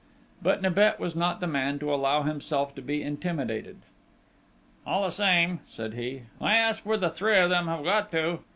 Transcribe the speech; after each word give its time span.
But 0.41 0.63
Nibet 0.63 0.99
was 0.99 1.15
not 1.15 1.41
the 1.41 1.45
man 1.45 1.77
to 1.77 1.93
allow 1.93 2.23
himself 2.23 2.73
to 2.73 2.81
be 2.81 3.03
intimidated. 3.03 3.83
"All 4.83 5.03
the 5.03 5.11
same," 5.11 5.59
said 5.67 5.93
he, 5.93 6.23
"I 6.41 6.55
ask 6.55 6.83
where 6.87 6.97
the 6.97 7.11
three 7.11 7.37
of 7.37 7.51
them 7.51 7.67
have 7.67 7.83
got 7.83 8.09
to?... 8.13 8.39